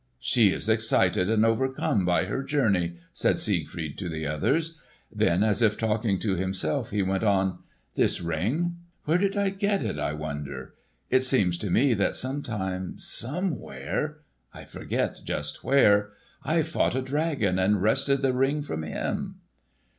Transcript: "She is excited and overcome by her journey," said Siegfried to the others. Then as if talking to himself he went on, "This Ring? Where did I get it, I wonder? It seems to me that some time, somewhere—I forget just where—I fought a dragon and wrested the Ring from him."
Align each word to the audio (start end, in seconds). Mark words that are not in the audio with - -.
"She 0.17 0.51
is 0.51 0.67
excited 0.67 1.29
and 1.29 1.45
overcome 1.45 2.05
by 2.05 2.25
her 2.25 2.41
journey," 2.41 2.95
said 3.13 3.37
Siegfried 3.37 3.99
to 3.99 4.09
the 4.09 4.25
others. 4.25 4.75
Then 5.11 5.43
as 5.43 5.61
if 5.61 5.77
talking 5.77 6.17
to 6.21 6.33
himself 6.35 6.89
he 6.89 7.03
went 7.03 7.23
on, 7.23 7.59
"This 7.93 8.19
Ring? 8.19 8.77
Where 9.05 9.19
did 9.19 9.37
I 9.37 9.49
get 9.49 9.83
it, 9.83 9.99
I 9.99 10.13
wonder? 10.13 10.73
It 11.11 11.21
seems 11.21 11.55
to 11.59 11.69
me 11.69 11.93
that 11.93 12.15
some 12.15 12.41
time, 12.41 12.97
somewhere—I 12.97 14.65
forget 14.65 15.21
just 15.23 15.63
where—I 15.63 16.63
fought 16.63 16.95
a 16.95 17.01
dragon 17.03 17.59
and 17.59 17.79
wrested 17.83 18.23
the 18.23 18.33
Ring 18.33 18.63
from 18.63 18.81
him." 18.81 19.35